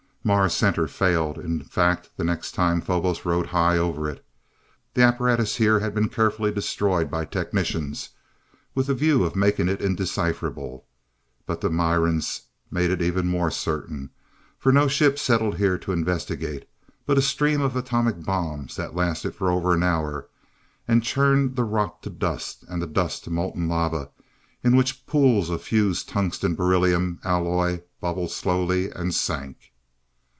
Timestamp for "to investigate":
15.79-16.69